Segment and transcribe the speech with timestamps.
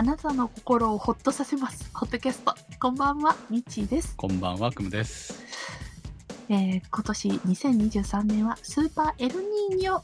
[0.00, 1.90] あなたの心をほっとさせます。
[1.92, 2.54] ホットキャスト。
[2.80, 4.16] こんばんは、みちーです。
[4.16, 5.42] こんばんは、くむです。
[6.48, 10.00] えー今年2023年はスーパーエルニーニョ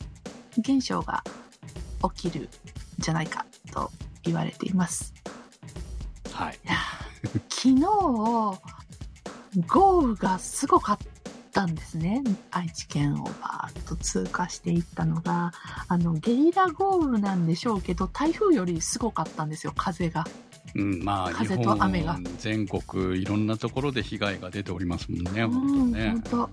[0.59, 1.24] 現象が
[2.15, 2.49] 起きるん
[2.99, 3.90] じゃないかと
[4.22, 5.15] 言われています。
[6.31, 6.58] はい。
[7.49, 7.81] 昨日、
[9.67, 10.99] 豪雨がすごかっ
[11.57, 12.23] たんですね。
[12.51, 15.54] 愛知県をバーッと通過していったのが、
[15.89, 20.27] あの、ゲリラ豪雨なんでしょうけど、台風よりすごかったんですよ、風が。
[20.75, 26.23] うん、まあ、日風と雨が本全国いろんなところで被害が出ておりますもんね、本当うん、ね本。
[26.23, 26.37] 当。
[26.37, 26.49] い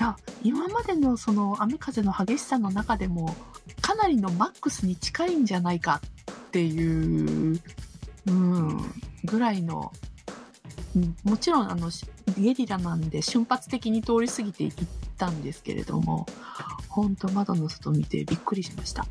[0.00, 3.36] や、今までのその雨風の激しさの中でも、
[3.80, 7.60] かなりのマックスに近いんじゃないかっていう、
[8.26, 8.78] うん、
[9.24, 9.92] ぐらいの、
[10.96, 14.72] うんもちろんあの、しゲリラなんで瞬発的に通り過ぎていっ
[15.16, 16.26] たんですけれども、
[16.88, 19.06] 本当窓の外見てびっくりしました。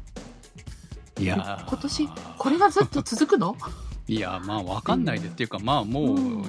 [1.20, 3.56] いやー今年、これがずっと続くの？
[4.10, 5.32] いや、まあ、わかんないです。
[5.34, 6.42] っていうか、まあ、もう、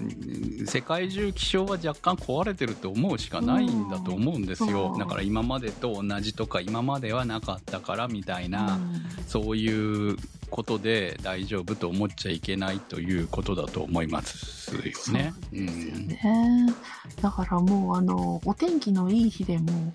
[0.62, 4.92] う世界中気象は若干壊れてると思うしかないんだと思うんですよ。
[4.92, 10.16] うんだから今までと同じとか、今まではなかったからみたいな、うんそういう
[10.50, 14.92] ことで大丈夫と思っちゃいけないということだと思いますよね。
[14.94, 16.74] そうですよね。
[17.20, 19.92] だからもうあの、お天気のいい日でも、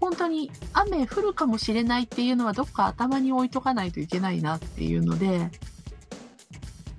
[0.00, 5.50] 本当に雨降るかもしれないっていうのはどっか頭に置いとかないといけないなっていうので、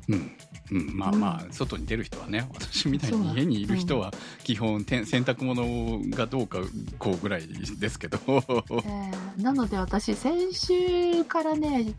[0.08, 0.32] うん。
[0.72, 4.14] うん、まあまあ、外に出る人はね、 私みたいに家にいる人は、
[4.44, 6.60] 基本、てん洗濯物がどうか
[6.98, 11.94] こうぐらいですけど、えーなので私先週からね、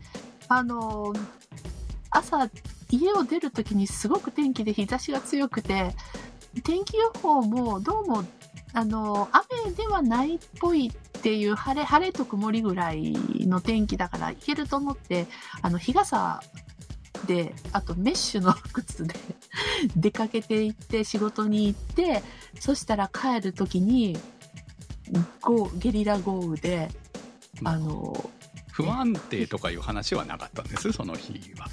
[0.47, 1.13] あの、
[2.11, 2.49] 朝
[2.89, 5.95] 家を出るときにすごく天気で日差しが強くて、
[6.63, 8.23] 天気予報もどうも、
[8.73, 13.13] あの、雨ではないっぽいっていう晴れ、晴れと曇りぐらい
[13.47, 15.27] の天気だからいけると思って、
[15.61, 16.41] あの、日傘
[17.27, 19.15] で、あとメッシュの靴で
[19.97, 22.23] 出かけて行って仕事に行って、
[22.59, 24.17] そしたら帰るときに、
[25.77, 26.89] ゲリラ豪雨で、
[27.63, 28.29] あの、
[28.75, 31.67] 不安定とかいう話はなかったんです、その日は。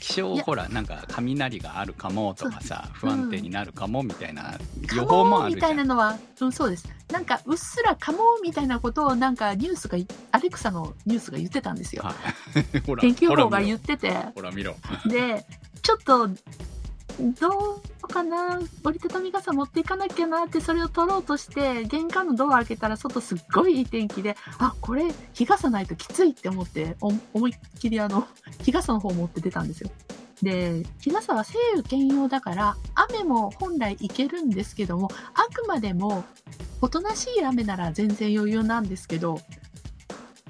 [0.00, 5.70] 気象ほら、なんか雷があるかもとかさ、不安定になるかもみたいな予カ報もモみたあるじゃ。
[5.70, 6.88] いなんのは、うん、そうです。
[7.12, 9.96] なんか、うっすらカモみたいなことを、なんか、ニュースが、
[10.32, 12.02] アレクサのニュースが言ってたんですよ。
[13.00, 14.74] 天気予報が言ってて、ほら見ろ。
[15.06, 15.46] で、
[15.82, 18.60] ちょっと、どうかな？
[18.84, 28.26] 折りたたみ傘持っていかなきゃなって、それを取ろうとして、玄関のドア開けたら、外すっごいいい天気で、あ、これ、日傘ないときついって思って、思いっきりあの、
[28.62, 29.90] 日傘の方持って出たんですよ。
[30.42, 36.24] で、日傘は晴雨兼用だから、雨も本来いけるんですけども、あくまでも、
[36.80, 39.40] おとなしい雨なら全然余裕なんですけど、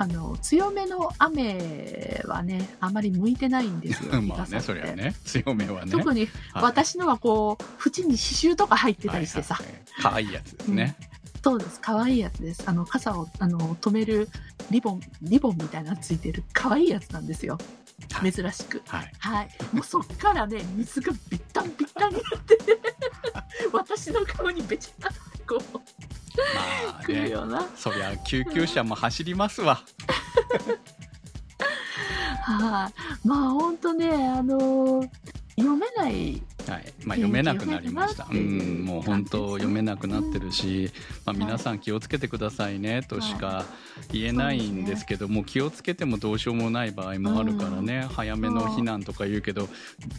[0.01, 4.21] あの、強めの雨はね、あまり向いてないんですよ。
[4.23, 5.93] まあね、そりゃね、強めはね。
[5.93, 6.21] 特に
[6.55, 10.97] はい私のはこう、縁に刺繍とか入ってたりしてさ、はいはいはい可愛いやつですね。
[11.45, 12.63] そうです、可愛いやつです。
[12.65, 14.31] あの、傘を、あの、止める
[14.71, 17.59] リボン、リボンみたいなのついてる可愛いやつなんですよ。
[18.11, 18.83] はい珍しく。
[18.87, 19.13] はい。
[19.19, 19.49] はい。
[19.73, 22.59] もうそっからね、 水がビッタンビッタンになって、
[23.73, 25.13] 私の顔にべちゃっ
[25.47, 25.83] とこ
[26.55, 27.33] まあね。
[27.77, 29.83] そりゃ救急車も走りますわ。
[32.43, 32.91] は
[33.25, 33.29] い。
[33.29, 35.03] まあ、ほんとね、あの
[35.57, 36.93] 読めないはい。
[37.05, 38.27] まあ読めなくなりました。
[38.31, 40.91] うん、もう本当読めなくなってるし、
[41.25, 43.65] まあ皆さん気をつけてくださいねとしか
[44.13, 49.69] 言えないんですけども、気をつけてもどうしようもない場合もあるからね、早めの避難とか言うけど、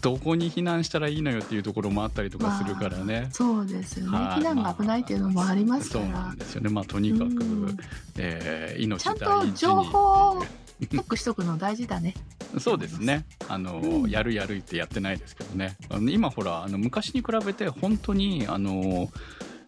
[0.02, 3.30] どこに避難したらいいのよっていうところもあったりとかするからね。
[3.32, 4.18] そうですよね。
[4.18, 6.38] はい避難が危ないっていうのもありますかそうならん。
[6.38, 6.70] ですよね。
[6.70, 7.78] まあとにかく、うん
[8.18, 9.18] えー命ちゃん。
[9.18, 10.46] と情報を
[10.88, 12.14] チェックしとくの大事だね。
[12.60, 13.26] そうですね。
[13.48, 15.78] あの、うんやるやるってやってないですけどね。
[15.90, 19.10] あの今ほら、あの昔に比べて本当に、あの、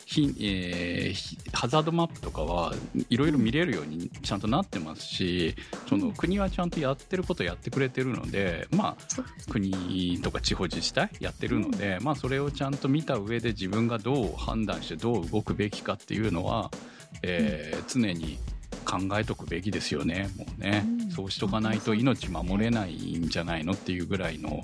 [0.06, 2.74] ひえーひハザードマップとかは
[3.10, 5.56] いろいろ見れるようにちゃんとなってますし、
[5.88, 16.70] その国はちゃんとやってることやってくれてるので、まあ、国とか地方自治体やってるので、まあそれをちゃんと見た上で自分がどう判断してどう動くべきかっていうのは、
[17.22, 18.40] えー常に
[18.94, 20.30] 考えとくべきですよね。
[20.38, 21.12] もうね、うん。
[21.12, 24.62] そうしとかないと命守れないんじゃないのっていうぐらいの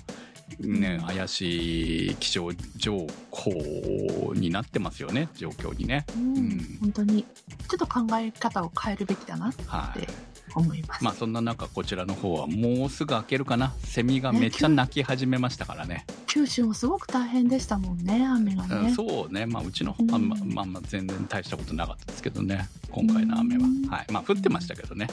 [0.59, 1.05] ね、うん。
[1.05, 6.05] 怪しい気象情報になってますよね状況にね。
[6.15, 6.37] うん。
[6.37, 6.77] うん。
[6.81, 7.23] 本当に。
[7.23, 11.03] ちょっと考え方を変えるべきだなってはい思います。
[11.03, 13.73] まあそんな中こちらの方はもうすぐ開けるかな。
[13.83, 16.05] セミがめっちゃ鳴き始めましたからね。
[16.27, 18.93] 九州もすごく大変でしたもんね、雨がうんね。
[18.93, 19.45] そうね。
[19.45, 22.67] まあうちの方は、うんまあまあまあ全然大したことなかったですけどね。
[22.91, 23.87] 今回の雨は、うん。
[23.87, 24.05] はい。
[24.11, 25.07] まあ降ってましたけどね。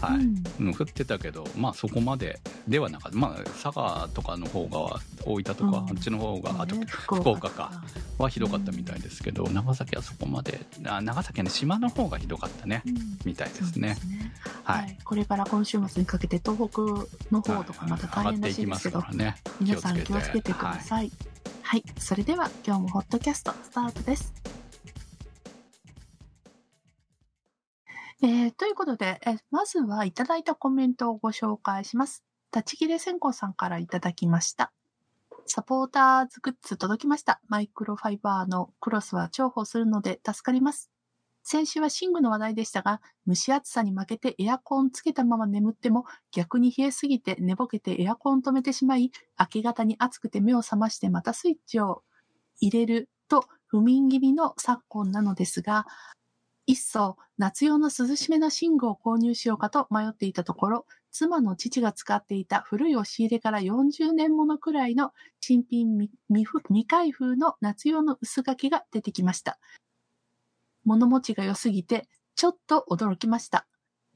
[0.00, 0.42] はい、うん。
[0.60, 3.18] うん、降ってたけどまあそこまでではなかった。
[3.18, 5.74] まあ佐賀とかの方が大分とか、うん。
[5.74, 7.72] あっちの方が、あとね福岡か。
[8.18, 12.82] はひどかったみたいですけど、長崎はそこまであ長崎はね島の方がひどかったね。
[12.86, 12.94] うん。
[13.24, 13.88] みたいですね。
[13.88, 14.32] ですね。
[14.64, 14.98] ははいい。
[15.04, 16.82] これから今週末にかけて東北
[17.32, 21.12] の方とかまた大変らしいですけど上がっていね皆さん気をつけてくだはいさい。
[21.62, 21.84] はい。
[21.98, 24.32] それでは今日もホットキャストスタートです。
[28.22, 32.24] えーということで、えまずはいただいたコメントをご紹介します。
[32.54, 34.72] 立ち切れ線香さんからいただきました。
[35.46, 37.40] サポーターズグッズ届きました。
[37.48, 40.90] マイクロファイバーのクロスは重宝するので助かります。
[41.48, 52.02] 先週は寝具の話題でしたが、蒸し暑さに負けてエアコンつけたまま眠っても逆に冷えすぎて寝ぼけてエアコン止めてしまい、明け方に暑くて目を覚ましてまたスイッチを
[52.60, 55.86] 入れると不眠気味の昨今なのですが、
[56.66, 69.60] 一層夏用の涼しめの寝具を購入しようかと迷っていたところ、妻の父が使っていた古い押し入れから40年ものくらいの新品未開封の夏用の薄書きが出てきました。
[70.86, 73.66] 物持ちが良すぎて、ちょっと驚きました。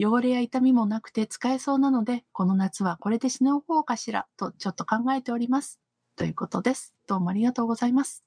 [0.03, 5.81] 汚れや痛みもなくて使えそうなので、この夏はこれでしのごうかしらとちょっと考えております。
[6.17, 6.95] ということです。
[7.07, 8.25] どうもありがとうございます。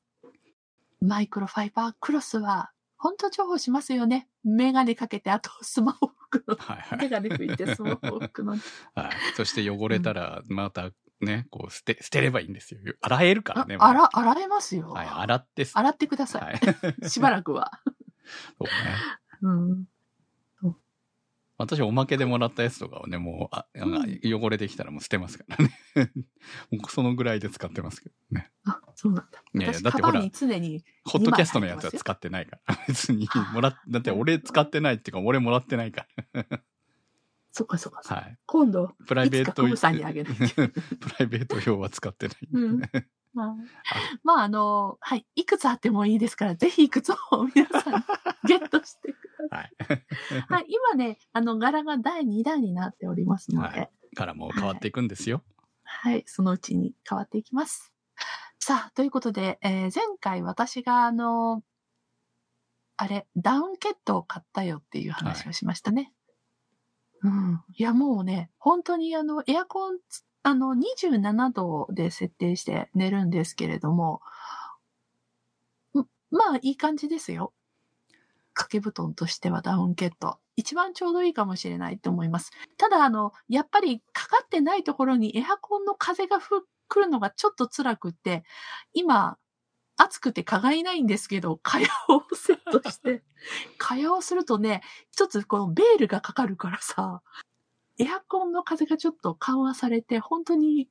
[1.01, 4.27] マイクロファイバークロスは、本当重宝しますよね。
[4.43, 6.55] メガネかけて、あとスマホ拭くの。
[6.55, 8.51] はいはいメガネ拭いてスマホ拭くの。
[8.95, 10.91] はい、そして汚れたらまた
[11.21, 14.89] ね、こう捨て捨てればいいんですよ洗えるからねあ洗、洗えますよ。
[14.89, 16.39] はい、洗って洗ってくださ。
[16.39, 16.59] はい
[17.01, 17.79] い しばらくは。
[18.57, 18.71] そうね。
[19.41, 19.87] うん。
[21.57, 23.67] 私おまけでもらったやつとかをねもうあ
[24.23, 25.71] 汚れてきたらもう捨てますからね。
[26.71, 28.51] もうそのぐらいで使ってますけどね。
[28.65, 29.43] あ、そうなんだ。
[29.53, 32.77] いやいや私、だってほら常に、ホットキャストのやつは使ってないから。
[32.87, 36.07] 別にもらっだって俺使ってないっていうか俺もらってないか
[37.51, 38.15] そっかそっかそっか。
[38.15, 38.37] らはい。
[38.45, 40.39] 今度、プライベートいつかコブさんにあげる プ
[41.19, 42.81] ライベート用は使ってない、うん
[43.33, 43.55] まあ、
[44.23, 45.25] まあ、あの、はい。
[45.35, 47.15] いくつあってもいいですから、ぜひいくつも
[47.55, 48.05] 皆さん
[48.45, 50.41] ゲットしてくだはいさい。
[50.49, 50.65] はい。
[50.67, 55.43] 今ね、あの、柄が第2弾になっておりますので、はいからもう変わっていくんですよ、
[55.83, 57.91] はい、そのうちに変わっていきます。
[58.59, 61.63] さあ、ということで、えー前回私があの、
[62.95, 66.13] あれ、ダウンケットを買ったよっていう話をしましたね。
[67.23, 67.63] うん。
[67.75, 74.21] いや、もうね、本当にあの、エアコンつ、あの、27度で設定して寝るんですけれども、
[75.95, 77.53] んまあ、いい感じですよ。
[78.53, 80.37] 掛け布団としてはダウンケット。
[80.55, 82.51] 一番ちょうどいいかもしれないと思います。
[82.77, 88.43] ただ、あの、やっぱりかかってないところにエアコンの風がふ来るのがちょっと辛くって、
[88.93, 89.37] 今、
[89.95, 93.23] 暑くて蚊がいないんですけど、蚊帳をセットして、
[93.77, 94.81] 蚊帳をするとね、
[95.11, 97.21] 一つこのベールがかかるからさ、
[97.99, 100.89] エアコンの風がちょっと緩和されて、本当に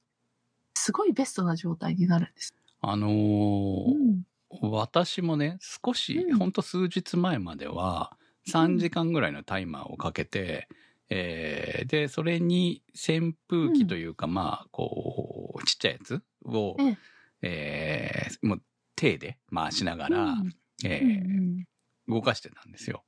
[0.75, 2.55] すごいベストな状態になるんです。
[2.81, 4.23] あのうーん。
[4.71, 8.17] 私もね少し、うんほんと数日前までは
[8.49, 10.69] 3時間ぐらいのタイマーをかけて、
[11.09, 16.97] えーでそれに扇風機というか、まあこうちっちゃいやつを、え
[17.43, 18.63] えーもう
[18.95, 20.53] 手で回しながら、うん
[20.85, 23.05] えうんー動かしてたんですよ。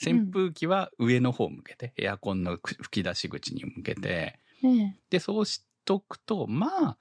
[0.00, 6.96] 扇風機は上の方向けて、エアコンの吹き出し口に向けて、うんえで、そうしとくと、まあ、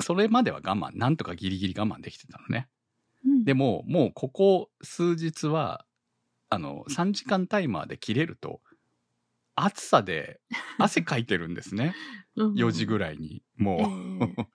[0.00, 2.68] それまでは我慢、なんとかギリギリ我慢できてたのね。
[3.24, 5.84] えうんでも、もうここ数日は、
[6.48, 8.60] あの、3時間タイマーで切れると、
[9.54, 10.40] 暑さで
[10.78, 11.94] 汗かいてるんですね。
[12.36, 13.42] 4時ぐららいに。
[13.56, 14.42] もう。
[14.42, 14.46] え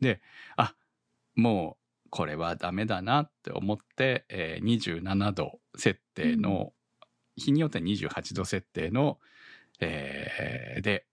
[0.00, 0.20] で、
[0.56, 0.74] あ、
[1.34, 1.83] もう、
[2.14, 6.72] これはダメだなって思って、えー27度設定の、
[7.34, 9.18] 日によっては28度設定の、
[9.80, 11.06] えーで、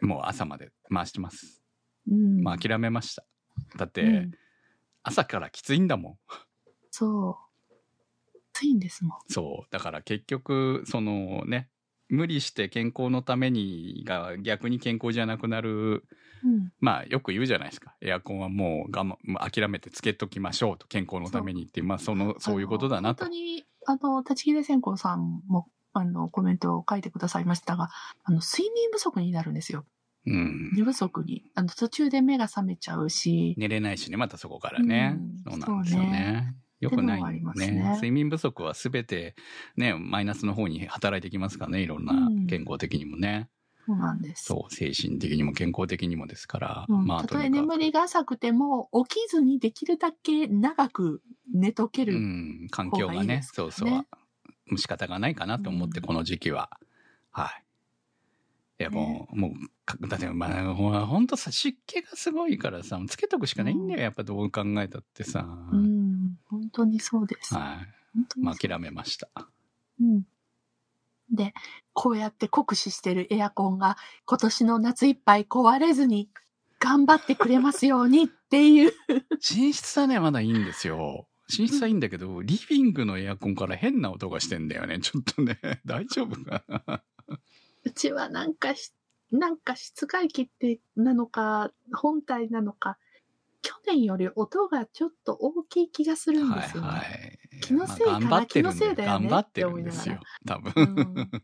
[0.00, 1.62] もう朝まで回してます。
[2.10, 3.26] うんまあ諦めました。
[3.76, 4.30] だって、うん
[5.02, 6.18] 朝からきついんだもん。
[6.90, 7.66] そう。
[8.54, 9.18] 暑いんですもん。
[9.28, 9.66] そう。
[9.70, 11.68] だから結局、そのね、
[12.08, 16.04] 無理して健康のためにが逆に健康じゃなくなる、
[16.44, 16.72] うん。
[16.80, 17.94] まあよく言うじゃないですか。
[18.00, 23.36] エアコンはもう我慢、まあ諦めてつけときましょうと、健康のためにって、まあその、そういうことだなと本当。
[23.36, 27.90] に、あの、立ち切れ線香さんも、あの、コメントを書いてくださいましたが、
[28.24, 29.84] あの、睡眠不足になるんですよ。
[30.26, 30.72] うん。
[30.74, 31.44] 寝不足に。
[31.54, 35.16] あの、途中で目が覚めちゃうし、寝れないしね、またそこからね。
[35.16, 36.54] うんそうなんですよね。
[36.80, 39.34] よくないねね睡眠不足は全て
[39.76, 43.48] ね、マイナスの方に働いてきますからね、いろんなうん健康的にもね。
[43.88, 44.44] そうなんです。
[44.44, 46.86] そう、精神的にも健康的にもですから。
[46.90, 51.22] うんまあ、たとえ眠りが浅くても、起きずにできるだけ長く
[51.54, 52.16] 寝とける。
[52.16, 54.06] うん、環境がねそうそう。
[54.76, 56.68] 仕方がないかなと思って、うんこの時期は。
[57.30, 57.64] はい。
[58.80, 59.52] いや、もう、もう
[59.86, 65.46] か、だって、まあ、ほほんとさ、湿気がすごいからさ、つけとくしかないんだよ、うんやっぱどう考えたってさ。
[65.72, 67.54] うん、本当にそうです。
[67.54, 67.78] は
[68.52, 68.58] い。
[68.58, 69.30] 諦めました。
[69.98, 70.24] うん。
[71.30, 71.54] で、
[72.00, 76.28] こうやって酷使してるエアコンが今年の夏いっぱい壊れずに
[76.78, 78.92] 頑張ってくれますようにっていう。
[79.32, 81.26] 寝室はね、まだいいんですよ。
[81.58, 85.00] 寝室はいいんだけど、リビングのエアコンから変な音がしてんだよね。
[85.00, 87.02] ちょっとね、大丈夫かな？
[87.82, 88.92] うちはなんかし、
[89.32, 92.96] なんか室外機ってなのか、本体なのか、
[93.60, 96.88] 去年より音がちょっと大きい気がするんですよね。
[96.90, 97.38] はいはい。
[97.60, 98.12] 気のせいかな？
[98.12, 100.20] まあ頑張ってるん気のせいだよね頑張ってるんですよ。
[100.46, 100.72] 多分。
[100.76, 101.42] うん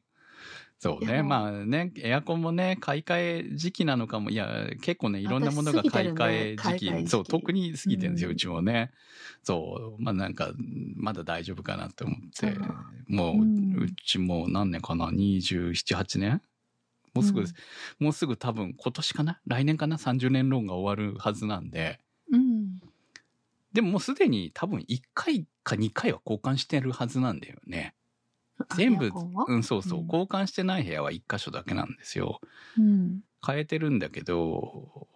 [0.85, 1.23] そうね。
[1.23, 4.29] まあね、エアコンもね、買い替え時期なのかも。
[4.29, 6.63] いや、結構ね、いろんなものが買い替え時期。
[6.63, 8.91] 買い替え時期そう、特に過ぎてるんですよ、ううんちもね。
[9.43, 10.03] そう。
[10.03, 10.53] まあなんか、
[10.95, 12.55] まだ大丈夫かなって思って。
[13.09, 16.43] もう、うんうちもう何年かな ?27、8年？
[17.15, 17.47] もうすぐ、うん
[17.99, 19.41] もうすぐ多分今年かな？
[19.47, 21.99] 来年かな ?30 年ローンが終わるはずなんで。
[22.31, 22.79] うん。
[23.73, 27.95] でももうすでに多分1回か2回は交換してるはずなんだよね。
[28.77, 29.11] 全部
[29.49, 32.41] うん、そうそう、うん交換してない部屋は1箇所だけなんですよ。
[32.79, 33.21] うん。
[33.47, 35.09] 変えてるんだけど、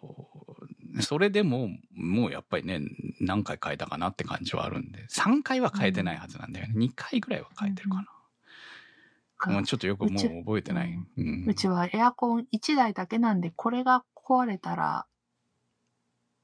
[1.01, 2.81] それでも、もうやっぱりね、
[3.21, 6.75] 何回変えたかなって感じはあるんで、3回は変えてないはずなんだよね。
[6.77, 9.53] 2回ぐらいは変えてるかな。
[9.53, 10.99] もうちょっとよくもう覚えてない。
[11.17, 15.07] うんうちはエアコン1台だけなんで、これが壊れたら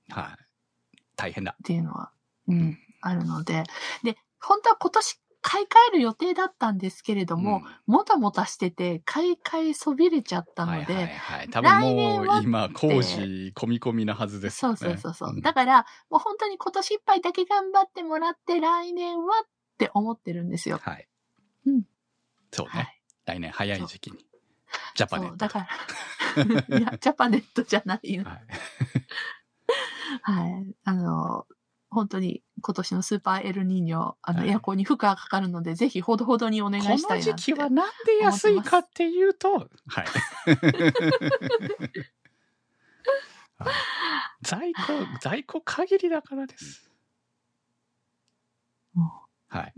[0.09, 0.45] はい。
[1.17, 1.63] 大変だっ。
[1.65, 2.11] ていうのは、
[2.49, 3.65] うん、あるので。
[4.03, 11.49] で、本当は今年買い替える予定だったんですけれども、もたもたしてて、買い替えそびれちゃったので、はいはいはい。
[11.51, 14.79] 多分もう今、工事込み込みなはずですそうよね。
[14.79, 15.37] そうそうそう。
[15.37, 20.81] んだから、もう本当に今年いっぱいだけ頑張ってもらって、来年はって思ってるんですよ。
[20.83, 21.07] はい。
[21.67, 21.83] うん
[22.51, 22.71] そうね。
[22.73, 23.03] はい。
[23.27, 24.25] 来年早い時期に。
[24.95, 25.69] ジャパネッそう、トだか
[26.39, 28.25] ら、 いや、ジャパネットじゃないの。
[28.25, 28.47] はい。
[30.23, 30.75] はい。
[30.85, 31.47] あの、
[31.95, 37.31] 本当に今年のスーパーエルニーニョ、あの、はいエアコンに負荷がかかるので、ぜひほどほどにお願いこしたいなって。
[37.31, 39.69] の時期はなんで安いかっていうと、はい。
[43.57, 43.75] はい
[44.43, 44.81] 在庫、
[45.21, 46.91] 在庫限りだからです。
[48.97, 49.11] うん
[49.49, 49.75] はい。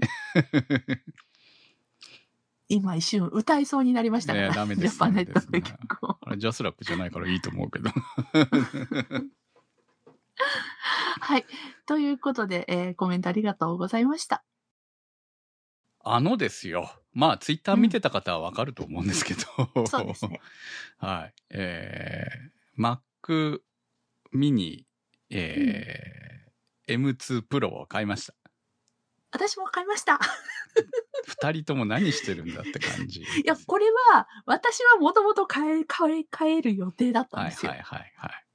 [2.68, 6.18] 今一瞬歌いそうになりましたから、ねダメですジャパネットです曲を。
[6.20, 7.90] あれジャスラックじゃないからいいと思うけど。
[11.20, 11.46] はい。
[11.86, 14.44] ということで、えーコメントありがとうございました。
[16.00, 16.90] あのですよ。
[17.12, 19.86] まあ、ツイッター見てた方はわかると思うんですけど。
[19.86, 20.40] そうですね。
[20.98, 21.34] はい。
[21.50, 23.60] えー、Mac
[24.32, 24.84] mini、
[25.30, 26.36] えー
[26.88, 28.34] M2 Pro を買いました。
[29.32, 30.20] 私も買いました。
[31.26, 33.22] 二人とも何してるんだって感じ。
[33.22, 37.72] いや、これは、私はもともと買え、買え、買える予定だったんはいですよ。
[37.72, 38.45] はいはいはい。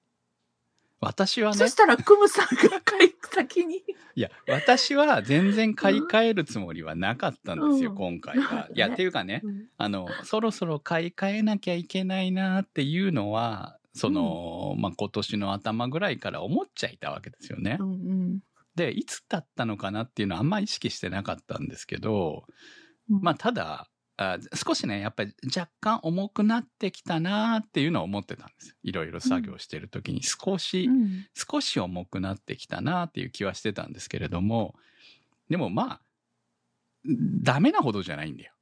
[1.02, 3.84] 私はねそ、したら、クムさんが買い先に。
[4.16, 8.70] いや、私は全然買い替えるつもりはなかったんですよ、うん今回は。
[8.74, 17.78] いや、ねっていうかね、うんあの、そろそろ買い替えなきゃいけないなっていうのは、その、まあ、今年の頭ぐらいから思っちゃいたわけですよね。
[17.80, 18.40] うんうん
[18.74, 22.46] で、いつだったのかなっていうのはあんま意識してなかったんですけど、
[23.10, 28.76] うんまあ、ただ、あ少しね、やっぱり若干重くなってきたなっていうのは思ってたんですよ。
[28.84, 34.76] いろいろ作業してる時に少し、うん少し重くなってきたなっていう気はしてたんですけれども、
[35.50, 36.02] でもまあ、
[37.42, 38.54] ダメなほどじゃないんだよ。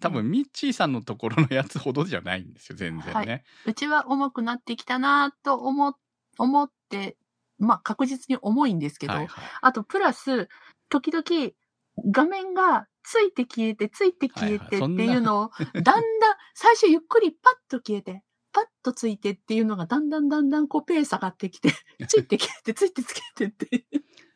[0.00, 3.44] 多分、ミッチーさんのところのやつほどじゃないんですよ、全然ね。
[3.64, 5.96] はうちは重くなってきたなと思、
[6.38, 7.16] 思って、
[7.58, 9.44] まあ確実に重いんですけど、はいはい。
[9.62, 10.48] あとプラス、
[10.88, 11.52] 時々
[12.10, 16.02] 画面がついて消えて、ついて消えてってはいうのを、だんだん、
[16.54, 18.22] 最初ゆっくりパッと消えて、
[18.52, 21.70] パッとついてっていうのがだんだんだんだんこうペース上がってきて、
[22.08, 23.84] ついて消えて、ついてつけてって。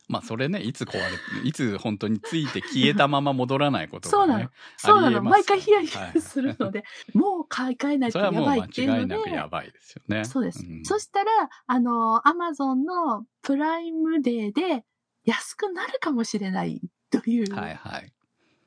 [0.08, 1.00] まあ、それね、いつ壊れ
[1.42, 4.50] て、いつ本当について消えたまま戻らないことそうなのがね。。
[4.76, 5.06] そうなの。
[5.06, 6.82] ありえます毎回ヒヤヒはいヤするので、
[7.14, 10.24] もう買い替えないとやそれはもうばいっていう間違いので、なくやばいですよね。
[10.24, 10.64] そうです。
[10.64, 11.30] んそしたら、
[11.66, 14.84] あの、アマゾンのプライムデーで
[15.24, 16.80] 安くなるかもしれない
[17.22, 18.12] というはいはい。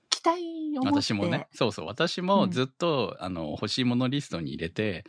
[0.09, 0.41] 期待
[0.79, 1.01] を持って。
[1.01, 5.05] 私もね、そうそう、私もうんずっと、あの、欲しいものリストに入れて、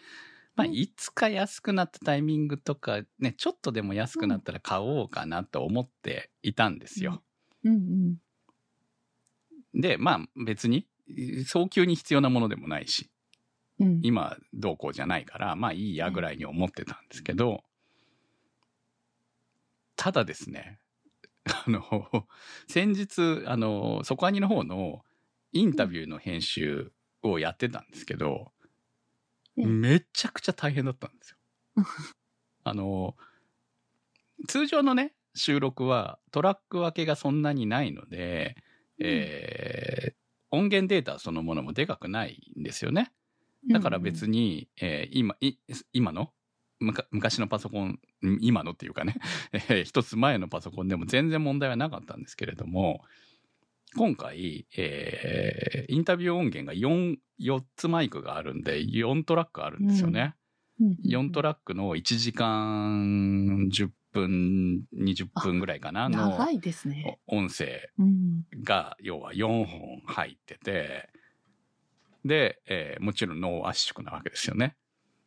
[0.56, 7.22] まあ、うんいつか安くなったタイミングとか、ね、ちょっとでも安くなったら買おうかなと思っていたんですよ。
[7.64, 8.18] うん
[9.74, 10.86] で、まあ別に、
[11.46, 13.10] 早急に必要なものでもないし、
[13.80, 13.88] うん。
[13.88, 14.00] うん。
[14.02, 17.64] 今どうこうじゃないから、まあいいやぐらいに思ってたんですけど、
[19.96, 20.78] ただですね、
[21.66, 22.26] あの、
[22.68, 25.04] 先日、あの、そこアニの方の
[25.52, 28.52] インタビューの編集をやってたんですけど、
[29.56, 31.38] うんめちゃくちゃ大変だったんですよ。
[32.64, 33.16] あの、
[34.48, 38.56] 通常のね、収録はトラック分けがそんなにないので、
[38.98, 40.14] えー
[40.50, 43.12] 音源データそのものもでかくないんですよね。
[43.68, 45.54] だから別に、えー今、い
[45.92, 46.32] 今の
[47.10, 49.16] 昔のパソコン、ん今のっていうかね、
[49.52, 53.04] えー一つ前のパソコンでも全然問題はなかったんですけれども、
[53.96, 60.34] 今回、えーインタビュー音源が 4, 4つマイクがあるんで、4トラックあるんですよね。
[60.80, 67.18] うん、4トラックの1時間10分、20分ぐらいかなの長いですね。
[67.26, 68.44] 音声うん。
[68.62, 71.10] が要は4本入ってて、
[72.24, 74.76] で、えーもちろんノー圧縮なわけですよね。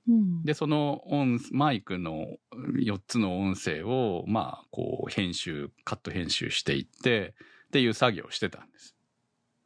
[0.08, 0.44] うん。
[0.44, 7.36] で、その音、マイクの4つの音声を、まあ、こう、編集、カット編集していって、
[7.68, 8.96] っていう作業をしてたんです。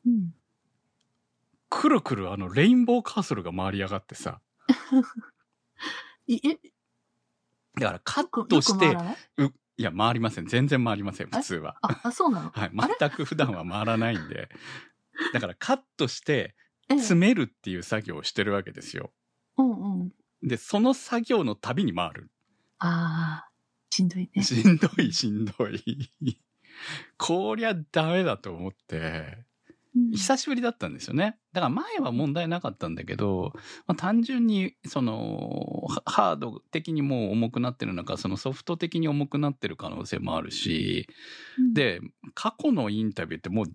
[0.05, 0.33] うん。
[1.69, 4.41] くるくるあの、レインボーカーソルが回り上がってさ、
[6.27, 6.59] いえ、
[7.79, 8.85] だからカットして、
[9.39, 9.43] い？
[9.43, 10.45] ういや、回りません。
[10.45, 11.77] 全然回りません、普通は。
[11.81, 12.49] あ、あそうなの？
[12.51, 12.71] はい。
[12.99, 14.49] 全く普段は回らないんで。
[15.33, 16.55] だからカットして、
[16.89, 19.13] ええ詰めるっていう作業をしてるわけですよ。
[19.57, 20.11] うんうん。
[20.43, 22.31] で、その作業のたびに回る。
[22.79, 23.51] ああ、
[23.89, 24.43] しんどいね。
[24.43, 26.09] しんどいしんどい。
[27.17, 29.45] こりゃダメだと思って、
[29.95, 31.37] うん久しぶりだったんですよね。
[31.51, 33.51] だから前は問題なかったんだけど、
[33.87, 41.07] まあ、単純にそのハハード的にもう重くなってるのか、そのソフト的に重くなってる可能性もあるし、
[41.59, 41.99] うんで、
[42.33, 43.65] 過去のインタビューってもう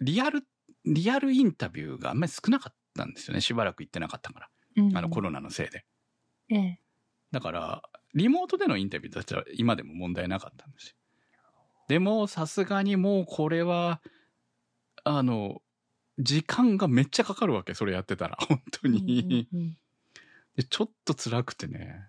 [0.00, 0.44] リアル、
[0.84, 3.40] リアルインタビューがあんまり少なかったんですよね。
[3.40, 4.48] しばらく行ってなかったから。
[4.76, 5.84] うんあのコロナのせいで。
[6.50, 6.80] ええ。
[7.30, 7.82] だから、
[8.14, 10.94] リモートでのインタビューだったら今でも問題なかったんですよ。
[11.88, 14.00] でも、さすがにもうこれは、
[15.04, 15.62] あの、
[16.18, 18.36] 時間がめっちゃかかるわけ、それやってたら。
[18.48, 19.46] 本当に。
[19.52, 19.78] うんうん
[20.54, 22.08] でちょっと辛くてね。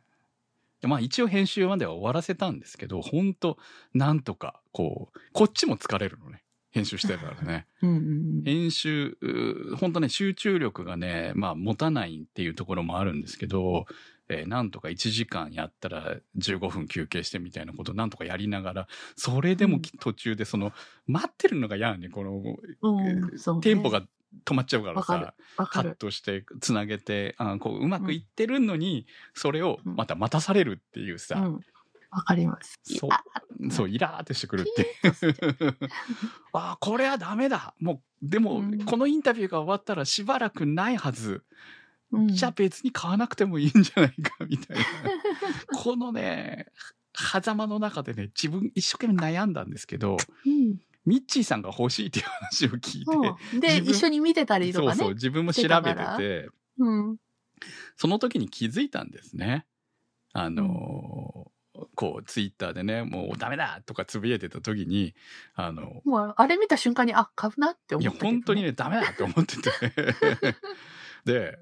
[0.82, 3.58] でまあ一応編集までは終わらせたんですけど、本当
[3.94, 6.44] なんとか、こう、こっちも疲れるのね。
[6.74, 7.68] 編集してたらね。
[7.82, 9.18] うんうんうん編集、
[9.80, 13.86] 本当ね、集中力がね、まあ持たないっていうところもあるんですけど、
[14.28, 20.74] えーなんとか1時間やったら15分休憩してみたいなことをなんとかやりながら、それでもき途中でその、
[21.08, 22.42] 待ってるのが嫌やね、この、
[22.82, 24.04] うんテンポが
[24.46, 25.96] 止まっちゃうからさ、カッ。
[25.96, 31.60] トして、つなげて、あこう、うまくいってるのに、それをまた待たされるっていうさ、うん。
[32.14, 32.80] わかります。
[32.84, 33.24] そうあ
[33.72, 35.78] そう、イラーってしてくるっていう。
[36.54, 37.74] ああ、これはダメだ。
[37.80, 41.44] もう、でも、うんこのインタビューが終わったらしばらくないはず。
[42.12, 44.84] うんじゃあ別に買わなくてもいいんじゃないか、みたいな。
[45.76, 46.68] このね、
[47.16, 54.96] 狭間の中でね、自分一生懸命悩んだんですけど、うんミッチーさんが欲しいっていう話を聞いて、うんで、一緒に見てたりとかね。
[54.96, 57.18] そうそう、自分も調べてしてうん。
[57.98, 59.66] その時に気づいたんですね。
[60.32, 61.53] あのー
[61.96, 65.14] こう、ツイッターでね、もうダメだとかつぶやいてた時に、
[65.56, 68.38] あの、もう、あれ見た瞬間に、あ、買うなって思いや、ったけどね。
[68.38, 69.72] 本当にね、ダメだと思ってて。
[71.26, 71.58] で、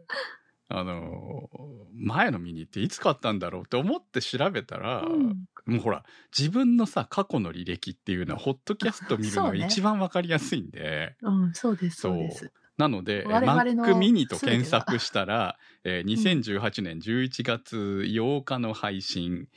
[0.73, 6.03] あのー前のミニっていつ買ったんだろうって思って調べたら、うんもうほら、
[6.35, 12.51] 自分のさ、過去の履歴っていうのは、ホットキャスト見るのが一番わかりやすいんで、うん、そうです、そうでそす。
[12.77, 19.47] なので、Mac mini と検索したら、えー2018年11月8日の配信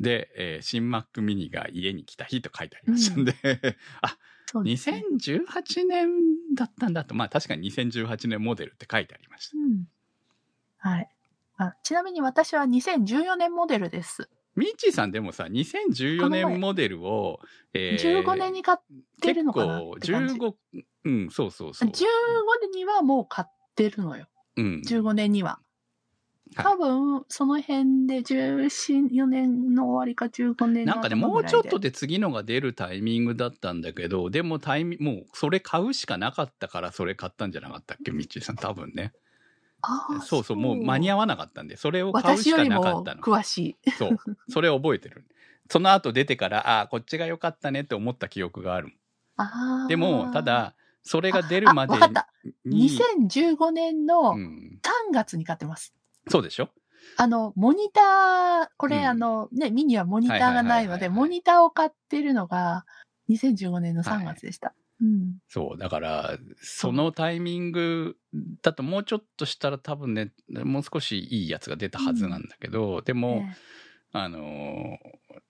[0.00, 3.34] で、えー新 Mac mini が家に来た日と書いてありましたんで、
[4.02, 6.08] あ、そうですね2018年
[6.54, 9.56] だったんだと、まあ確かに2018年モデルって書いてありました。
[9.56, 9.84] うん。
[10.78, 11.08] はい。
[11.58, 14.28] あちなみに私は2014年モデルです。
[14.56, 17.40] ミッチーさんでもさ、2014この前年モデルを、
[17.74, 18.78] えー15年に買っ
[19.20, 20.34] てるのかなっ結構て感じ。
[20.34, 20.52] 15、
[21.04, 21.88] うん、そうそうそう。
[21.88, 22.04] 15
[22.62, 24.26] 年にはもう買ってるのよ。
[24.56, 24.82] うん。
[24.84, 25.60] 15年には。
[26.54, 38.56] はい多分、その辺で14年の終わりか15年のなんかね、もうちょっとで次のが出るタイミングだったんだけど、でもタイミもうそれ買うしかなかったからそれ買ったんじゃなかったっけ、ミッチーさん。
[38.56, 39.12] 多分ね。
[39.82, 43.22] あーそうそう、もう間に合わなかったんで、それを買う私しかなかったの。
[43.22, 43.90] 詳しい。
[43.92, 44.18] そう。
[44.48, 45.24] それ覚えてる。
[45.70, 48.92] その後出てから、ああ、こっちが良かったねって思った記憶がある。
[49.36, 51.94] あーでも、た、だ、それが出るまで
[52.64, 55.94] に、2015年のうん、3月に買ってます。
[56.28, 56.68] そうでしょ？
[57.16, 62.84] あの、モニター、これ、うんあの、ね、ミニはモニターがないので、はいはいはいはいはいモニターを買ってるのが、
[63.30, 64.74] 2015年の3月でした。
[65.00, 65.38] うん。
[65.48, 68.16] そう、だから、そのタイミング
[68.62, 73.56] だともうちょっとしたら多分ね、もう少しいいやつが出たはずなんだけど、でも、ね
[74.12, 75.40] あのー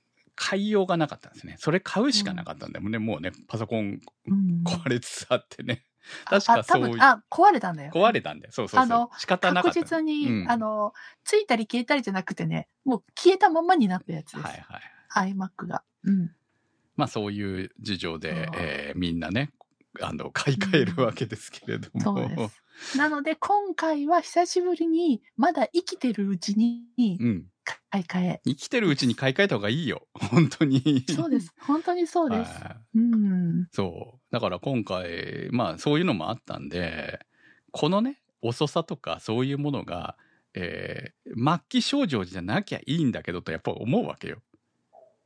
[0.43, 1.57] 買いようがなかったんですね。
[1.59, 2.99] それ買うしかなかったんだもんね。
[2.99, 5.85] もうね、パソコンうん、壊れつつあってね。
[6.27, 7.93] あ確かそういうあ壊れたんだよ。
[7.93, 8.53] 壊れたんだよ。
[8.53, 8.83] そうそうそう。
[8.83, 9.97] あの仕方なか確った。
[9.99, 10.93] 実に、うんあの、
[11.25, 14.45] ついたり消えたりじゃなくてね、もう消えたままになったやつです。
[14.45, 14.65] はい
[15.13, 15.33] はい。
[15.35, 15.83] iMac が。
[16.05, 16.31] うん。
[16.97, 19.51] まあそういう事情でえーみんなね、
[20.01, 22.01] あの、買い替えるわけですけれども。
[22.01, 22.49] そうで
[22.83, 22.99] す。
[22.99, 27.50] なので、今回は久しぶりに、まだ生きてるうちにうん。
[27.65, 28.41] 買い替え。
[28.45, 30.07] 生きてるうちに買い替えた方がいいよ。
[30.15, 31.05] 本当に。
[31.09, 31.53] そうです。
[31.61, 32.53] 本当にそうです。
[32.53, 33.69] はいうん。
[33.73, 34.21] そう。
[34.31, 37.21] だから今回、まあそういうのもあったんで、
[37.73, 40.17] このね、遅さとかそういうものが、
[40.55, 44.43] えー末期症状じゃなきゃいいんだけどとやっぱ思うわけよ。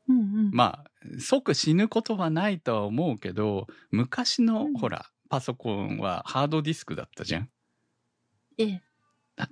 [0.09, 0.51] うんうん。
[0.53, 7.51] まあ、即死ぬことはないとは思うけど、昔の、うんほら、パソコンはハードディスクだったじゃん。
[8.59, 8.83] ええ。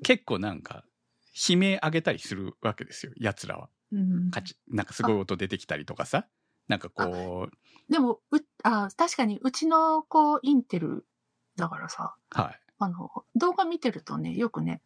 [0.03, 0.85] 結構なんか、
[1.33, 3.69] 悲鳴上げたりするわけですよ、奴らは。
[3.93, 4.31] うん。
[4.31, 6.27] カチッなんかすごい音出てきたりとかさ。
[6.69, 11.07] なんかこう、でも、う、あ、確かに、うちの子、インテル
[11.57, 12.61] だからさ、はい。
[12.79, 14.81] あの、動画見てるとね、よくね、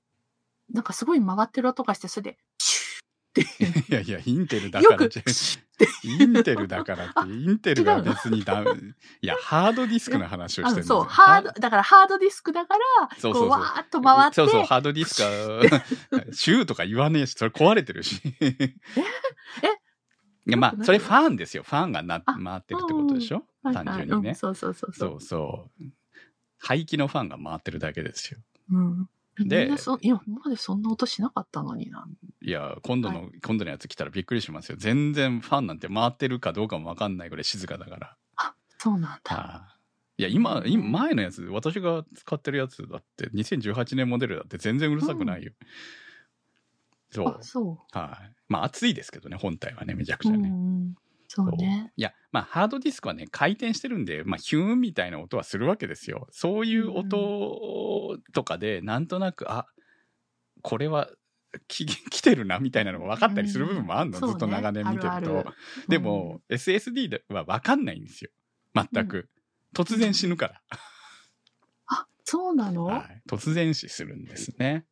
[0.73, 5.66] なんかすごい回ってる音がして、それで、シューって、 いやいや、インテルだよく、からじゃ、シューって、
[6.05, 8.71] インテルだからあって、インテルが別にダメ。
[9.21, 10.97] いや、ハードディスクの話をしてるんですよ。
[10.97, 18.21] あのそう、ハード、だからハードディスクだから、そうそうわーっと回って、そうそう、ハードディスクは、 シューとか言わねえし、それ壊れてるし。
[20.49, 21.63] いや、まあ、それファンですよ。
[21.65, 23.45] ファンがな、あ回ってるってことでしょ？
[23.63, 24.35] はいはい単純にねうん。
[24.37, 25.21] そうそうそうそそうう。
[25.21, 25.85] そう。
[26.59, 28.39] 排気のファンが回ってるだけですよ。
[28.71, 29.09] うん。
[29.39, 29.71] で
[30.01, 32.07] 今までそんな音しなかったのにな。
[32.41, 34.77] いや、今度の、は今度のやつ来たらびっくりしますよ。
[34.79, 38.17] 全然ファンなんて回ってるかどうかもわかんないぐらい静かだから。
[38.79, 39.19] そうなんだ。
[39.31, 39.77] ああ
[40.19, 45.53] いや、今、今、前のやつ、私が使ってるやつだって、2018年モデルだって全然うるさくないよ。
[47.11, 47.43] そうあ、。
[47.43, 48.35] そはい。
[48.49, 50.31] まあ、熱いですけどね、本体はね、めちゃくう。
[50.31, 50.49] うちゃね。
[50.49, 50.95] ん。
[51.29, 51.93] そうね。
[51.97, 56.29] いや、まあ、ハードディスクはね、回転してるんで、まあ、ヒューンみたいな音はするわけですよ。
[56.31, 59.67] そういう音とかで、なんとなく、あ、
[60.63, 61.09] これは、
[61.69, 65.13] き 来てるな、みたいなのが分かったりする部分もあるの、うんずっと長年見てると。
[65.13, 65.51] あるある
[65.89, 68.31] でも、SSD では分かんないんですよ。
[68.75, 69.29] 全く。
[69.75, 70.63] 突然死ぬから。
[71.87, 73.23] あ、そうなの、はい。
[73.29, 74.87] 突然死するんですね。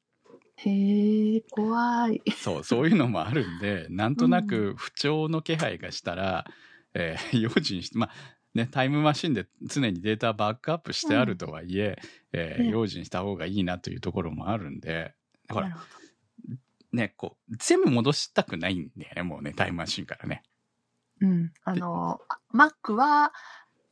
[0.56, 2.22] へえ、怖い。
[2.36, 6.44] そう、そういうのもあるんで、 なんとなく不調の気配がしたら、
[6.94, 8.12] えー 用心して、まあ、
[8.54, 11.98] ね、タイムマシンで常にデータバックアップしてあるとはいえ、
[12.32, 15.14] えーね用心した方がいいなというところもあるんで、
[15.48, 15.76] ほら、
[16.92, 20.42] ね、こう、全部戻したくないんだよね、もうね、タイムマシンからね。
[21.20, 21.52] うん。
[21.64, 22.20] あの、
[22.52, 23.32] Mac は、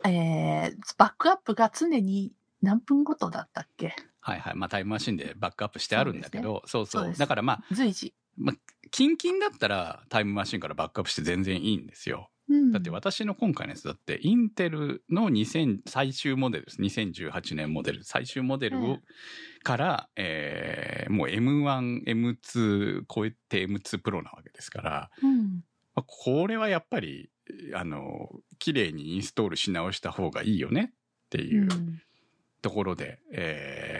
[0.05, 3.94] えー、バックアップが常に何分ごとだったっけ？
[4.23, 4.55] はいはい。
[4.55, 8.15] まあ、タイムマシンでバックアップしてあるんだけど、そうそうだからまあ、随時。
[8.39, 8.57] まあ、
[8.91, 12.31] キンキンだったらタイムマシンからバックアップして全然いいんですよ。
[12.49, 12.73] うん。
[12.73, 16.81] だって私の今回のやつだって、インテルの2000最終モデルです。
[16.81, 18.05] 2018年モデル。
[18.05, 19.03] 最終モデルを、うん
[19.65, 25.65] から、えーもう M1、M2 超えて M2 プロなわけですから、うん。
[25.95, 27.31] まあこれはやっぱり、
[27.75, 30.93] あの、綺麗にインストールし直した方がいいよね
[31.27, 32.03] っていううん
[32.61, 33.91] ところで、えー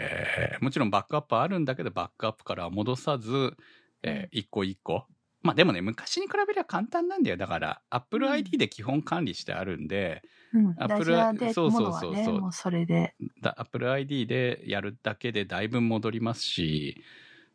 [0.61, 3.55] もちろんバックアップはあるんだけど、バックアップからは戻さず、
[4.03, 5.05] えー一個一個。
[5.41, 7.37] まあでもね、昔に比べれば簡単なんだよ。
[7.37, 10.75] だから、Apple うん ID で基本管理してあるんで、うん。
[10.77, 13.15] アップルラジアでそうもそうそうそうもうそれで。
[13.41, 17.03] だ Apple ID でやるだけでだいぶ戻りますし、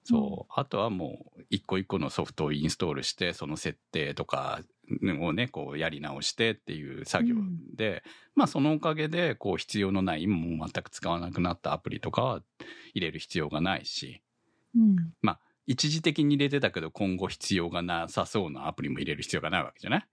[0.04, 4.60] そう、あとはもう一個一個のソフトをインストールして、その設定とか
[5.20, 7.36] をね、こうやり直してっていう作業
[7.74, 8.02] で、
[8.34, 12.42] まあそのおかげで、こう必要のない、今もう全く使わなくなったアプリとかは
[12.94, 14.22] 入れる必要がないし、
[14.74, 15.12] うん。
[15.66, 20.06] 一時的に入れてたけど今後必要がなさそうなアプリも入れる必要がないわけじゃない？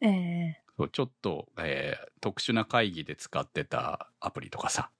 [0.00, 4.90] ええそうちょっと、えー特殊な会議で使ってたアプリとかさ、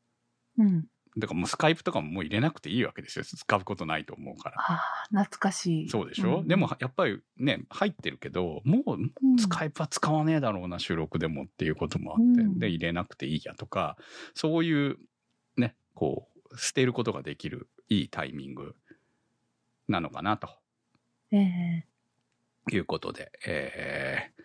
[0.58, 0.84] うん。
[1.16, 3.24] だからもうスカイプとかももう入れなくていいわけですよ。
[3.24, 4.56] 使うことないと思うから。
[4.58, 5.88] ああ、懐かしい。
[5.88, 8.96] そうでしょ、んでも、やっぱりね、入ってるけど、もうう
[9.34, 13.96] んスカイプは使わねえだろうな、収録でもっていうこともあって、うんで、入れなくていいやとか、
[14.34, 14.98] そういう
[15.56, 18.74] ね、こう、捨てることができるいいタイミング
[19.88, 20.48] なのかなと
[21.32, 21.84] ええ
[22.72, 24.44] いうことで、えー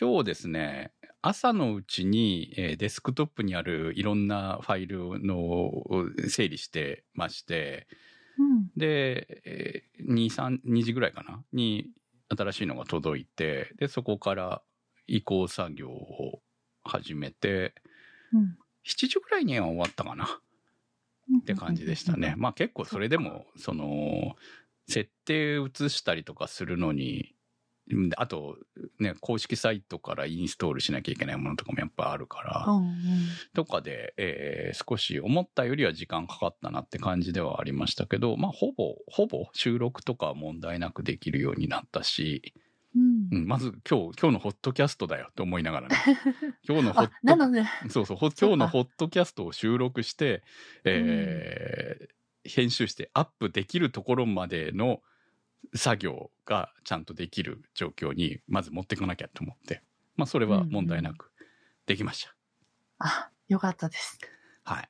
[0.00, 7.86] 今日ですね、朝のうちに、えーデスクトップにあるいろんなファイルのを整理してまして、
[8.38, 8.70] うん。
[8.76, 11.44] で、えー2、3、2時ぐらいかな？
[11.52, 11.90] に
[12.28, 14.62] 新しいのが届いて、で、そこから
[15.06, 16.40] 移行作業を
[16.84, 17.74] 始めて、
[18.32, 18.58] うん。
[18.86, 20.40] 7時ぐらいには終わったかな？
[21.40, 22.34] って感じでしたね。。
[22.36, 24.36] まあ結構それでも、その、
[24.88, 27.37] 設定移したりとかするのに、うん
[28.16, 28.56] あと、
[28.98, 32.94] ね、公式サイトからインストールしなきゃいけないものとかもやっぱあるから、うんうん。
[33.54, 42.54] とかで、えー少し思ったよりは時間かかったなって感じではありましたけど、まあほぼ、ほぼ収録とかは問題なくできるようになったし、
[42.94, 43.28] うん。
[43.32, 45.96] うん、まず今日、今日のホットキャストだよって思いながらね。
[46.68, 47.12] 今日のホット、
[47.88, 48.46] そうそう、ほそうか。
[48.46, 50.42] 今日のホットキャストを収録して、
[50.84, 55.00] えー編集してアップできるところまでの
[55.74, 59.82] 作業がちゃんとできる状況にまず持っていかなきゃと思って、
[60.16, 61.30] まあそれは問題なく
[61.86, 62.34] できました。
[62.98, 64.18] あ、よかったです。
[64.64, 64.88] はい。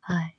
[0.00, 0.38] はい。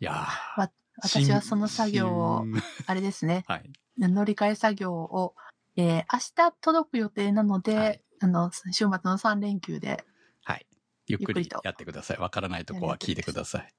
[0.00, 3.70] いやーわ私はその作業を、新あれですね、はい。
[3.98, 5.34] 乗り換え作業を、
[5.76, 10.04] えー明日届く予定なので、はいあの、週末の3連休で、
[10.44, 10.66] はい。
[11.06, 12.18] ゆっくりやってください。
[12.18, 13.74] わからないとこは聞いてください。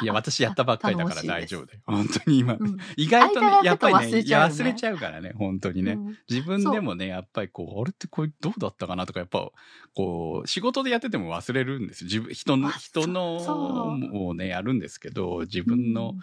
[0.00, 1.80] あいや、私やったばっかりだから大丈夫だよ。
[1.86, 2.56] 本当に今。
[2.58, 5.92] うん意外とねやっぱりね、忘れちゃうよね忘れちゃうからね、本当にね。
[5.92, 9.50] うん自分でもね、やっぱりこう、あれってこれどうだったかなとか、やっぱ、
[9.94, 12.06] こう、仕事でやってても忘れるんですよ。
[12.06, 16.14] 自分、人の、あ人のをね、やるんですけど、自分の、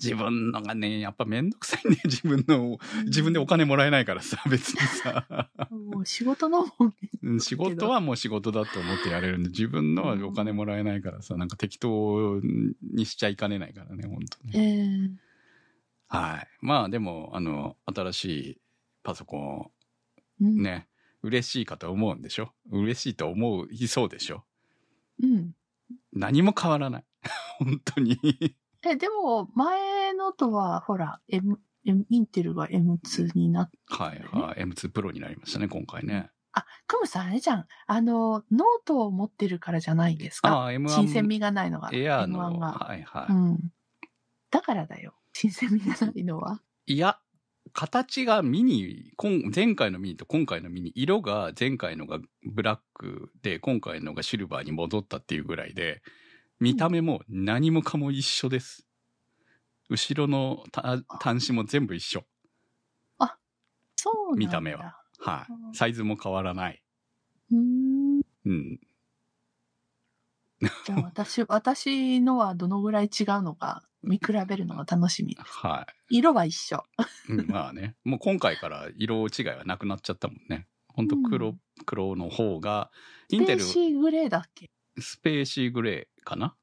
[0.00, 5.48] 自分のがね、やっぱめんどくさいね、 自分の、自分でお金もらえないからさ、 別にさ。
[5.70, 12.40] もう仕事のもん仕事はもう仕事だと思ってやれるんで、自分のはお金もらえないからさ、なんか適当
[12.98, 14.18] にしちゃいかねないからね、本
[14.52, 15.08] 当えに。
[15.08, 15.10] ー
[16.08, 16.48] はい。
[16.60, 18.60] まあでも、あの、新しい
[19.02, 19.70] パソコ
[20.40, 20.88] うんンね、
[21.22, 22.52] 嬉しいかと思うんでしょ？
[22.70, 24.44] 嬉しいと思いそうでしょ？
[25.22, 25.52] うん。
[26.12, 27.04] 何も変わらない。
[27.58, 28.18] 本当に。
[28.82, 34.60] え、でも、前のとは、ほら、M、M インテルが M2 になっはいはい。
[34.62, 36.30] M2 プロになりましたね、今回ね。
[36.58, 37.66] あ、クムさんあれじゃん。
[37.86, 40.48] あの、ノートを持ってるからじゃないですか？
[40.48, 40.88] ああ、M1。
[40.88, 41.90] 新鮮味がないのが。
[41.92, 42.72] エアーの、M1 が。
[42.72, 43.32] はいはい。
[43.32, 43.72] うん。
[44.50, 45.14] だからだよ。
[45.32, 46.60] 新鮮味がないのは。
[46.86, 47.18] いや、
[47.72, 56.02] 形がミニ、今前回のミニと今回のミニ、色が前回のがブラックで、今回のがシルバーに戻ったっていうぐらいで、
[56.60, 58.86] 見た目も何もかも一緒です。
[59.90, 62.24] 後ろのた端子も全部一緒。
[64.00, 64.38] そうなんだ。
[64.38, 64.96] 見た目は。
[65.18, 65.76] はい。
[65.76, 66.82] サイズも変わらない。
[67.50, 68.20] うーん。
[68.44, 68.80] うん。
[70.84, 75.36] じゃあ私、 私のはどのぐらい違うのか見比べるのが楽しみ。
[75.38, 76.84] は色は一緒。
[77.28, 77.32] い。
[77.32, 77.96] うんまあね。
[78.04, 80.66] もう今回から色違いはなくなっちゃったもんね。
[80.88, 82.90] ほんと黒、うん黒の方が、
[83.28, 84.68] イスペンテルーシーグレーだっけ？
[84.98, 86.56] スペーシーグレーかな？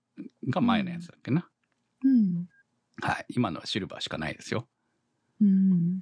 [0.50, 1.50] が前のやつだっけな。
[2.04, 2.50] うん。
[3.02, 3.26] はい。
[3.30, 4.68] 今のはシルバーしかないですよ。
[5.40, 6.02] うん。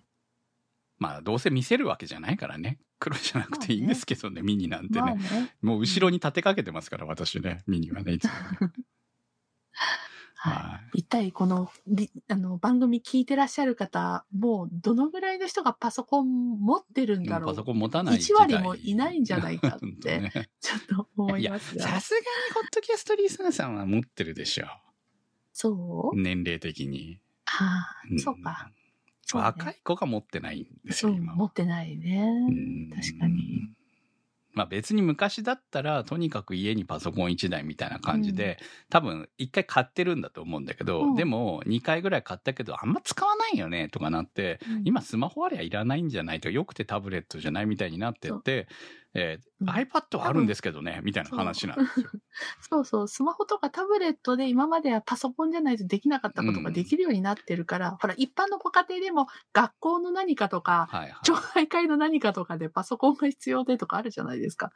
[1.03, 2.79] まあ、どうせ見せるわけじゃないからね。
[2.97, 5.01] 黒じゃなくていいんですけどね、ミニなんてね。
[5.01, 5.53] まあね。
[5.61, 7.61] もう後ろに立てかけてますから、私ね。
[7.67, 8.37] ミニはね、いつもね。
[10.35, 10.53] はい。
[10.55, 17.27] は一体このリあの番組聞いてらっしゃる方、もうどのぐらいの人がパソコン持ってるんい。
[17.27, 17.53] だろう。
[17.53, 21.83] パソコン持たない1割もいないんじゃないかって、 ねちょっと思いいや、ますが。
[21.87, 24.67] さすがにホットキャストリーサーさんは持ってるでしょ。
[25.53, 26.21] そう？
[26.21, 27.19] 年齢的に。
[27.45, 28.71] ああ、んそうか。
[29.33, 31.37] ね若い子が持ってないんですよ、うん、今は。
[31.37, 32.23] 持ってないね。
[32.49, 33.69] うん確かに。
[34.53, 38.59] まあ別に昔だったら、とにかく家にパソコン1台みたいな感じで、
[38.89, 48.67] 多分1回買ってるんだと思うんだけど、うんでも2回ぐらい買ったけど、あんま使わないよねとかなって、うん今スマホありゃいらないんじゃないとか、よくてタブレットじゃないみたいになってって、
[49.15, 52.09] えーうん iPad はあるんですけどね、みたいな話なんですよ。
[52.69, 61.13] そうそう、スマホとかタブレットで今まではパソコンじゃないとできなかったことができるようになってるから、ほら、一般のご家庭でも学校の何かとか、はいはい。
[61.23, 64.71] 町内会の何かとかでパソコンが必要でとかあるじゃないですか。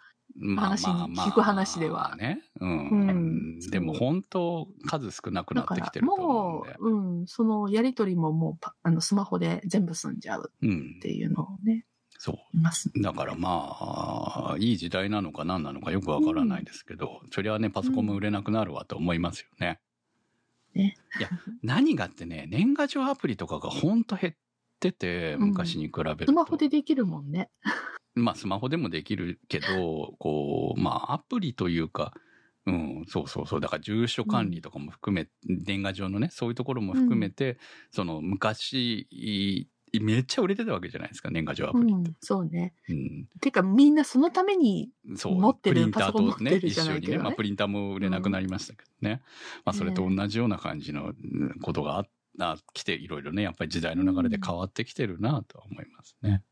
[0.56, 2.42] 話に聞く話ではね。
[2.62, 2.90] うん。
[2.90, 6.76] うんでも本当、数少なくなってきてると思もうんで。
[6.80, 11.02] う、うん、そのやりとりももうパあのスマホで全部済んじゃううんっ。
[11.02, 11.86] ていうのをね、
[12.18, 12.58] そう。
[12.58, 12.92] います。
[13.02, 13.76] だからま
[14.54, 19.80] あ、いい時代なのか何なのかよくわからないですけど、そりゃね、パソコンも売れなくなるわと思いますよね。
[20.74, 20.96] ね。
[21.20, 21.30] いや、
[21.64, 24.34] 何がってね、年賀状アプリとかがほんと減っ
[24.80, 26.26] てて、うん昔に比べると。
[26.26, 27.50] スマホでできるもんね。
[28.16, 32.14] まあ、スマホでもできるけど、こう、まあ、アプリというか、
[32.66, 33.60] うん、そうそうそう。
[33.62, 37.58] だから、住所管理とかも含め、年賀状のね、そういうところも含めて、
[37.92, 39.08] その、昔、
[39.94, 41.94] めっちゃ売れてたわけじゃないですか、年賀状アプリ。
[41.94, 42.74] うん、そうね。
[42.90, 43.28] うん。
[43.40, 45.36] てかみんなそのために、そう。
[45.36, 49.22] 持ってるパソコン持ってる一緒にね、じゃないけどねまあ、プリンターも売れなくなりましたけどね。
[49.66, 52.06] まあ、それと同じような感じのうんことがあ
[52.40, 56.44] あ来て、いろいろね、やっぱり時代の流れで変わってきてるなとは思いますね。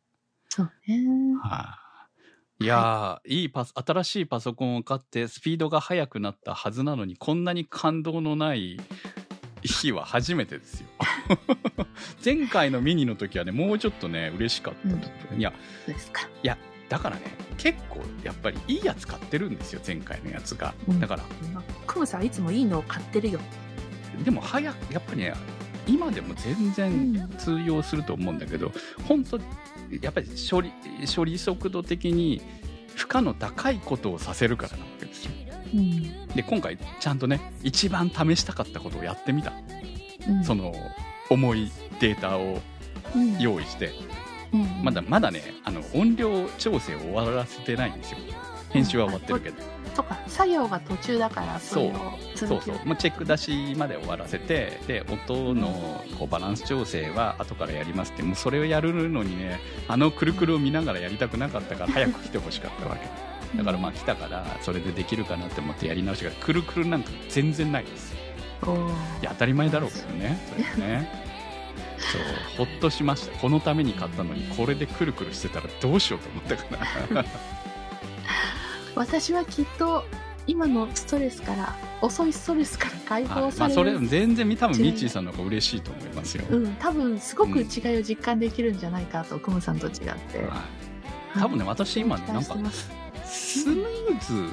[0.49, 1.03] そうね。
[1.41, 1.77] は
[2.59, 8.79] い、いやー、いいパス、新しいパソコンを買ってスピードが速くなったはずなのに、こんなに感動のない
[9.63, 10.87] 日は初めてですよ。
[12.23, 14.73] 前回のミニの時はね、もうちょっとね、嬉しかっ
[15.29, 15.35] た。
[15.35, 15.53] いや、
[15.85, 16.27] そうですか。
[16.43, 16.57] いや、
[16.89, 17.23] だからね、
[17.57, 20.73] 結構やっぱりいいやつ買ってるんですよ、前回のやつが。
[20.87, 21.23] うんだから、
[21.87, 23.39] クムさんいつもいいのを買ってるよ。
[24.23, 25.33] でも早く、やっぱりね、
[25.87, 28.71] 今でも全然通用すると思うんだけど、
[29.07, 29.39] 本当
[30.01, 30.71] やっぱり処理、
[31.13, 32.41] 処理速度的に
[32.95, 35.31] 負荷の高いことをさせるからなわけですよ。
[35.73, 36.27] うん。
[36.29, 39.53] で、今回ちゃんとね、一番試したかったことをやってみた。
[40.27, 40.73] うんその、
[41.29, 42.61] 重いデータを
[43.15, 43.91] うん用意して、
[44.53, 44.83] うん。
[44.83, 48.17] まだまだね、あの、音量調整を終わらせてないんですよ。
[48.71, 49.55] 編集は終わってるけど。
[49.95, 50.19] とか。
[50.27, 51.93] 作業が途中だからそれを
[52.35, 52.61] そう。
[52.61, 52.85] そう。
[52.85, 63.57] もうチェック出しまで終わらせてで音のこうバランス調整は後からやりますってもうそれをやるのにねあのくるくるを見ながらやりたくなかったから早く来てほしかったわけ。
[63.57, 68.14] だからまあ来たからそれでできるかなって思ってやり直したからくるくるなんか全然ないです
[69.21, 70.37] いや当たり前だろうけどね。
[70.73, 71.25] それね。
[71.97, 73.37] そうほっとしました。
[73.39, 76.63] このために買ったのにこれでくるくるしてたらどうしようと思ったか
[77.13, 77.25] ら
[78.95, 80.05] 私はきっと
[80.47, 87.65] 今のストレスから遅いストレスから解放される、あそれ全然多分ミッチーさんの方が嬉しいと思いますよ、うん、多分すごく違い
[87.97, 90.85] を実感できるんじゃないかと、クムさんと違って、はい
[91.39, 92.55] 多分ね私今ね期なんか
[93.25, 94.49] スムーズ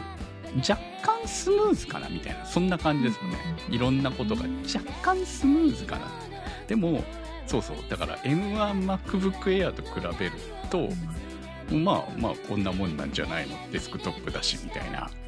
[0.57, 3.37] 若干スムーズかなみたいなそんな感じですよね。
[3.71, 4.43] いろんなことが
[4.75, 6.09] 若干スムーズかな。
[6.67, 7.03] でも
[7.47, 7.77] そうそう。
[7.89, 10.33] だから M1MacBook Air と比べる
[10.71, 10.89] と
[11.75, 13.57] まあまあこんなもんなんじゃないの。
[13.71, 15.11] デスクトップだしみたいな。
[15.15, 15.22] うん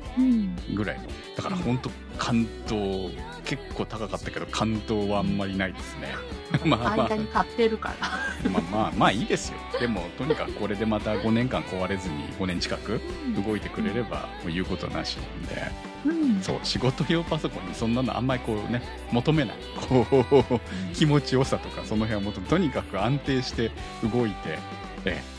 [0.74, 1.04] ぐらいの。
[1.36, 3.10] だから本当感動
[3.44, 6.14] 結構高かったけど感動はあんまりないですね。
[6.64, 7.08] まあまあ。
[7.08, 8.50] 間に買ってるから。
[8.50, 9.58] まあまあまあいいですよ。
[9.80, 13.00] でもとにかくこれでまた5年間壊れずに5年近く
[13.44, 15.72] 動いてくれればもう言うことなしなんで。
[16.06, 16.40] うん。
[16.40, 19.56] そう仕事用パソコンにそんなのあんまりこうね求めない。
[19.88, 23.70] こう気持ちよさとかその辺はもっととにかく安定して
[24.02, 24.58] 動いて、
[25.04, 25.33] えうんえ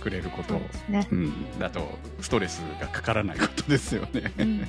[0.00, 0.54] くれること。
[0.54, 1.08] そうですね。
[1.10, 4.32] う、ん、だとストレスがかからないことですよね。
[4.38, 4.66] うん、本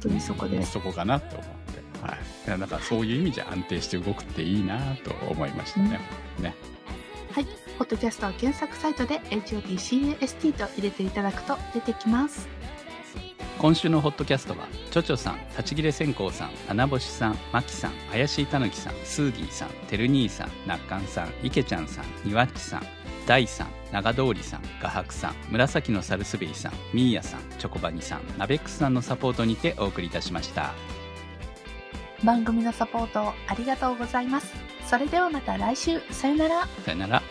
[0.00, 0.72] 当にそこです。
[0.72, 6.00] そこかなと思って、はい、いやだからそういう意味じゃ安定して動くっていいなと思いましたね。
[6.38, 6.54] ね。
[7.32, 7.46] はい。
[7.78, 12.46] ポッドキャストは検索サイトで HOTCAST と入れていただくと出てきます。
[13.60, 22.82] 今週のホットキャストはちょちょさん立ち切れ線香さん七星さんまきさん怪しいたぬきさんスーギーさんてる兄さんなっかんさんいけちゃんさんにわっちさん
[23.26, 30.72] 大さん長通りさん画伯さん紫のサルスベリさんミーヤさんチョコバニさんナベックスさんのサポートにてお送りいたしました。
[32.24, 34.52] 番組のサポートをありがとうございます。
[34.86, 36.00] それではまた来週。
[36.10, 36.68] さよなら。
[36.84, 37.22] さよなら